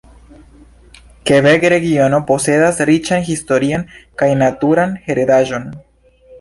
[1.31, 3.87] Kebek-regiono posedas riĉan historian
[4.23, 5.73] kaj naturan heredaĵon.